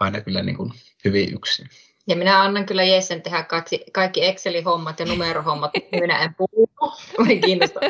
[0.00, 0.72] aina kyllä niin kuin
[1.04, 1.68] hyvin yksin.
[2.08, 6.68] Ja minä annan kyllä Jessen tehdä kaikki, kaikki Excel-hommat ja numerohommat, minä en puhu.
[7.18, 7.82] Minä kiinnostaa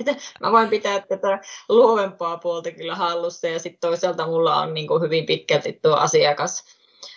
[0.00, 4.88] että mä voin pitää tätä luovempaa puolta kyllä hallussa ja sitten toisaalta mulla on niin
[4.88, 6.64] kuin hyvin pitkälti tuo asiakas,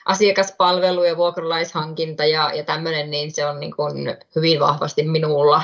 [0.05, 5.63] asiakaspalvelu ja vuokralaishankinta ja, ja tämmöinen, niin se on niin kuin hyvin vahvasti minulla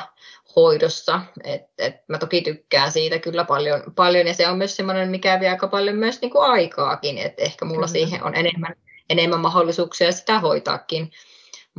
[0.56, 1.22] hoidossa.
[1.44, 5.40] Et, et mä toki tykkään siitä kyllä paljon, paljon ja se on myös semmoinen, mikä
[5.40, 7.88] vie aika paljon myös niin kuin aikaakin, että ehkä mulla kyllä.
[7.88, 8.76] siihen on enemmän,
[9.10, 11.12] enemmän mahdollisuuksia sitä hoitaakin.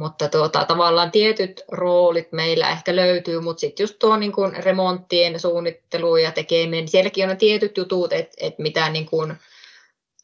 [0.00, 5.40] Mutta tuota, tavallaan tietyt roolit meillä ehkä löytyy, mutta sitten just tuo niin kuin remonttien
[5.40, 9.34] suunnittelu ja tekeminen, sielläkin on ne tietyt jutut, että et mitä niin kuin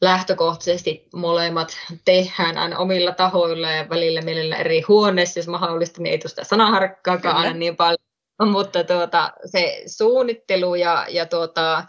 [0.00, 6.18] lähtökohtaisesti molemmat tehdään aina omilla tahoilla ja välillä meillä eri huoneissa, jos mahdollista, niin ei
[6.18, 7.98] tuosta sanaharkkaakaan aina niin paljon.
[8.42, 11.84] Mutta tuota, se suunnittelu ja, ja tuota,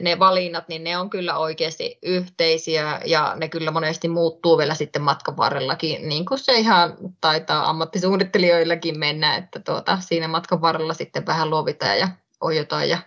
[0.00, 5.02] ne valinnat, niin ne on kyllä oikeasti yhteisiä ja ne kyllä monesti muuttuu vielä sitten
[5.02, 11.26] matkan varrellakin, niin kuin se ihan taitaa ammattisuunnittelijoillakin mennä, että tuota, siinä matkan varrella sitten
[11.26, 12.08] vähän luovitaan ja
[12.40, 12.98] ojotaan ja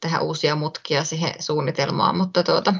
[0.00, 2.74] tehdä uusia mutkia siihen suunnitelmaan, mutta tuota,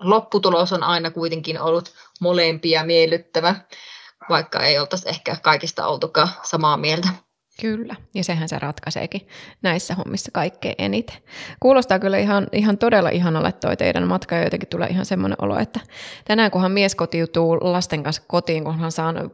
[0.00, 3.54] lopputulos on aina kuitenkin ollut molempia miellyttävä,
[4.28, 7.08] vaikka ei oltaisi ehkä kaikista oltukaan samaa mieltä.
[7.60, 9.28] Kyllä, ja sehän se ratkaiseekin
[9.62, 11.16] näissä hommissa kaikkein eniten.
[11.60, 15.58] Kuulostaa kyllä ihan, ihan todella ihanalle toi teidän matka, ja jotenkin tulee ihan semmoinen olo,
[15.58, 15.80] että
[16.24, 19.30] tänään kunhan mies kotiutuu lasten kanssa kotiin, kunhan saan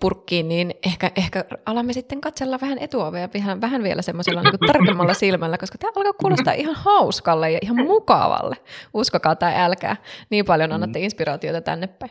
[0.00, 5.14] podipurkkiin, niin ehkä, ehkä alamme sitten katsella vähän etuovea vähän, vähän vielä semmoisella niin tarkemmalla
[5.14, 8.56] silmällä, koska tämä alkaa kuulostaa ihan hauskalle ja ihan mukavalle.
[8.94, 9.96] Uskokaa tai älkää,
[10.30, 12.10] niin paljon annatte inspiraatiota tänne päin.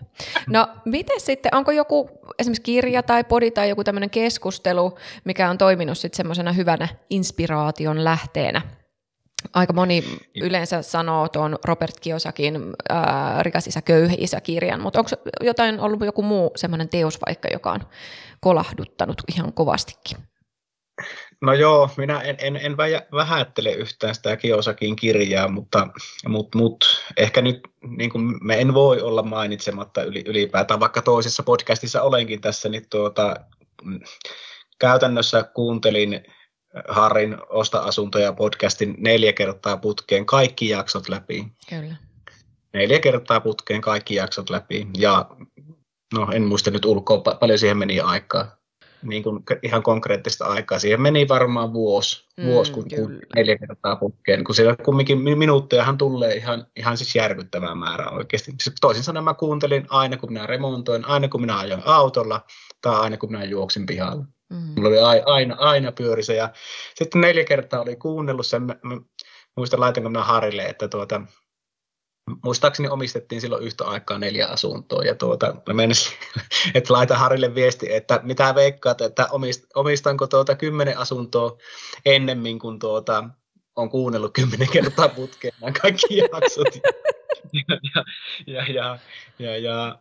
[0.49, 5.57] No, miten sitten, onko joku esimerkiksi kirja tai podi tai joku tämmöinen keskustelu, mikä on
[5.57, 8.61] toiminut sitten semmoisena hyvänä inspiraation lähteenä.
[9.53, 10.03] Aika moni
[10.41, 16.05] yleensä sanoo tuon Robert Kiosakin ää, Rikas isä, köyhä isä kirjan, mutta onko jotain ollut
[16.05, 17.79] joku muu semmoinen teos vaikka, joka on
[18.41, 20.17] kolahduttanut ihan kovastikin?
[21.41, 22.77] No joo, minä en, en, en
[23.12, 25.88] vähättele yhtään sitä Kiosakin kirjaa, mutta,
[26.27, 27.60] mutta, mutta ehkä nyt
[27.97, 33.36] niin kuin me en voi olla mainitsematta ylipäätään, vaikka toisessa podcastissa olenkin tässä, niin tuota,
[34.79, 36.25] käytännössä kuuntelin
[36.88, 41.47] Harin Osta-asuntoja podcastin neljä kertaa putkeen kaikki jaksot läpi.
[41.69, 41.95] Kyllä.
[42.73, 44.88] Neljä kertaa putkeen kaikki jaksot läpi.
[44.97, 45.29] Ja
[46.13, 48.55] no en muista nyt ulkoa, paljon siihen meni aikaa.
[49.03, 50.79] Niin kuin ihan konkreettista aikaa.
[50.79, 53.19] Siihen meni varmaan vuosi, mm, vuosi kun kyllä.
[53.35, 54.43] neljä kertaa putkeen.
[54.43, 58.51] Kun siellä kumminkin minuuttejahan tulee ihan, ihan siis järkyttävää määrää oikeasti.
[58.81, 62.41] Toisin sanoen mä kuuntelin aina kun minä remontoin, aina kun minä ajoin autolla
[62.81, 64.25] tai aina kun minä juoksin pihalla.
[64.49, 64.58] Mm.
[64.75, 66.36] Mulla oli aina, aina pyöri se.
[66.36, 66.49] Ja
[66.95, 68.63] sitten neljä kertaa oli kuunnellut sen.
[68.63, 68.97] Mä, mä
[69.58, 71.21] muistan laitanko minä Harille, että tuota,
[72.43, 76.13] muistaakseni omistettiin silloin yhtä aikaa neljä asuntoa ja tuota, mä menisin,
[76.75, 81.58] että laita Harille viesti, että mitä veikkaat, että omist, omistanko tuota kymmenen asuntoa
[82.05, 83.29] ennemmin kuin tuota,
[83.75, 86.67] on kuunnellut kymmenen kertaa putkeen nämä kaikki jaksot.
[87.53, 87.78] ja,
[88.47, 88.99] ja, ja,
[89.39, 89.99] ja, ja,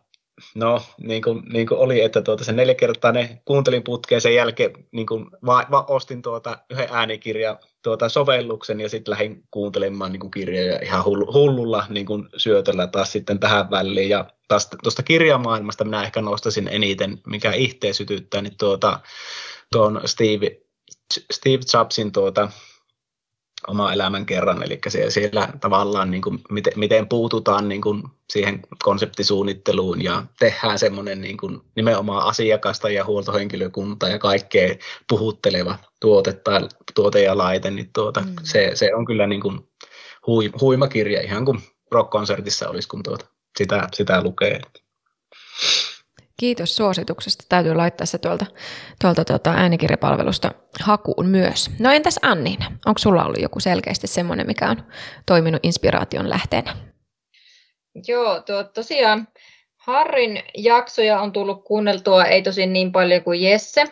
[0.55, 4.35] No, niin kuin, niin kuin oli, että tuota, se neljä kertaa ne kuuntelin putkeen sen
[4.35, 10.11] jälkeen niin kuin va, va, ostin tuota yhden äänikirja tuota sovelluksen ja sitten lähdin kuuntelemaan
[10.11, 14.09] niin kuin kirjoja ihan hullulla niin kuin syötöllä taas sitten tähän väliin.
[14.09, 18.99] Ja taas tuosta kirjamaailmasta minä ehkä nostasin eniten, mikä itse sytyttää, niin tuota,
[19.71, 20.61] tuon Steve,
[21.31, 22.51] Steve Jobsin tuota,
[23.67, 28.59] oma elämän kerran, eli siellä, siellä tavallaan niin kuin, miten, miten puututaan niin kuin siihen
[28.83, 34.75] konseptisuunnitteluun ja tehdään semmoinen niin kuin, nimenomaan asiakasta ja huoltohenkilökunta ja kaikkea
[35.09, 38.35] puhutteleva tuote, tai, tuote ja laite, niin tuota, mm.
[38.43, 39.59] se, se, on kyllä niin kuin
[40.27, 41.59] hui, huima kirja, ihan kuin
[41.91, 43.25] rock-konsertissa olisi, kun tuota,
[43.57, 44.61] sitä, sitä lukee.
[46.39, 47.43] Kiitos suosituksesta.
[47.49, 48.45] Täytyy laittaa se tuolta,
[49.01, 51.71] tuolta tuota äänikirjapalvelusta hakuun myös.
[51.79, 52.65] No entäs Anniina?
[52.85, 54.83] Onko sulla ollut joku selkeästi semmoinen, mikä on
[55.25, 56.75] toiminut inspiraation lähteenä?
[58.07, 59.27] Joo, tuo, tosiaan
[59.77, 63.83] Harrin jaksoja on tullut kuunneltua, ei tosin niin paljon kuin Jesse,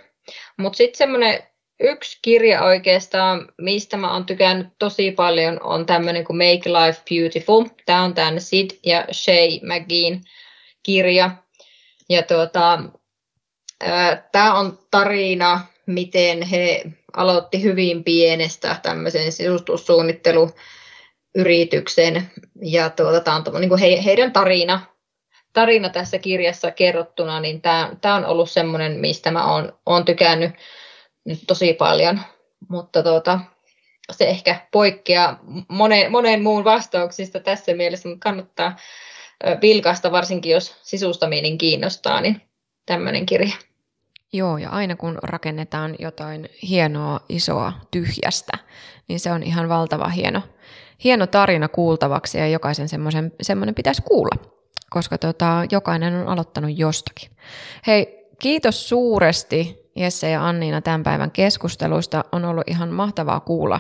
[0.58, 1.44] mutta sitten semmoinen
[1.80, 7.64] yksi kirja oikeastaan, mistä mä oon tykännyt tosi paljon, on tämmöinen kuin Make Life Beautiful.
[7.86, 10.22] Tämä on tämän Sid ja Shay McGeein
[10.84, 11.32] kirja.
[12.14, 12.80] Ja tuota,
[14.32, 16.84] tämä on tarina, miten he
[17.18, 22.32] aloitti hyvin pienestä tämmöisen sisustussuunnitteluyrityksen.
[22.62, 24.82] Ja tuota, tämä on niin he, heidän tarina,
[25.54, 30.52] tarina tässä kirjassa kerrottuna, niin tämä, tämä on ollut semmoinen, mistä mä oon, oon tykännyt
[31.26, 32.20] nyt tosi paljon.
[32.70, 33.40] Mutta tuota,
[34.12, 38.76] se ehkä poikkeaa monen, monen muun vastauksista tässä mielessä, mutta kannattaa
[39.62, 42.42] vilkasta, varsinkin jos sisustaminen kiinnostaa, niin
[42.86, 43.56] tämmöinen kirja.
[44.34, 48.58] Joo, ja aina kun rakennetaan jotain hienoa, isoa, tyhjästä,
[49.08, 50.42] niin se on ihan valtava hieno,
[51.04, 52.90] hieno tarina kuultavaksi ja jokaisen
[53.42, 54.52] semmoinen pitäisi kuulla,
[54.90, 57.30] koska tota, jokainen on aloittanut jostakin.
[57.88, 62.26] Hei, kiitos suuresti Jesse ja Anniina tämän päivän keskusteluista.
[62.32, 63.80] On ollut ihan mahtavaa kuulla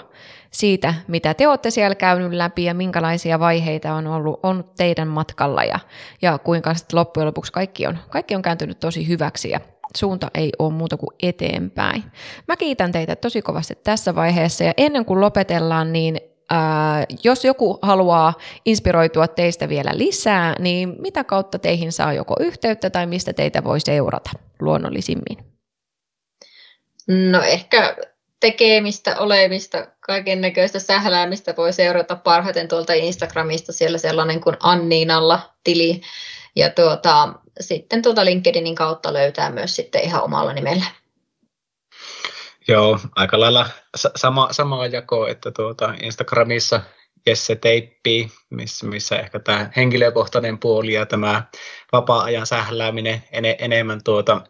[0.54, 5.64] siitä, mitä te olette siellä käynyt läpi ja minkälaisia vaiheita on ollut on teidän matkalla
[5.64, 5.80] ja,
[6.22, 9.60] ja kuinka sitten loppujen lopuksi kaikki on, kaikki on kääntynyt tosi hyväksi ja
[9.98, 12.04] suunta ei ole muuta kuin eteenpäin.
[12.48, 17.80] Mä kiitän teitä tosi kovasti tässä vaiheessa ja ennen kuin lopetellaan, niin Ää, jos joku
[17.82, 18.34] haluaa
[18.66, 23.80] inspiroitua teistä vielä lisää, niin mitä kautta teihin saa joko yhteyttä tai mistä teitä voi
[23.80, 24.30] seurata
[24.60, 25.38] luonnollisimmin?
[27.08, 27.96] No ehkä
[28.44, 36.02] tekemistä, olemista, kaiken näköistä sähläämistä voi seurata parhaiten tuolta Instagramista, siellä sellainen kuin Anniinalla tili.
[36.56, 40.86] Ja tuota, sitten tuota LinkedInin kautta löytää myös sitten ihan omalla nimellä.
[42.68, 43.70] Joo, aika lailla
[44.16, 46.82] sama, sama jako, että tuota Instagramissa
[47.26, 51.44] Jesse Teippi, missä, missä ehkä tämä henkilökohtainen puoli ja tämä
[51.92, 54.42] vapaa-ajan sählääminen en, enemmän tuota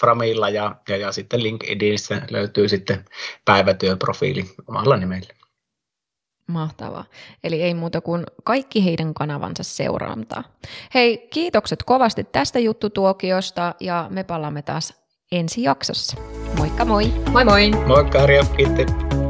[0.00, 3.04] Framilla ja, ja, ja sitten LinkedInissä löytyy sitten
[3.44, 5.28] päivätyöprofiili omalla nimellä.
[6.48, 7.04] Mahtavaa.
[7.44, 10.44] Eli ei muuta kuin kaikki heidän kanavansa seurantaa.
[10.94, 14.94] Hei, kiitokset kovasti tästä juttutuokiosta ja me palaamme taas
[15.32, 16.16] ensi jaksossa.
[16.58, 17.12] Moikka moi!
[17.32, 17.70] Moi moi!
[17.86, 19.23] Moikka Arja, kiitti!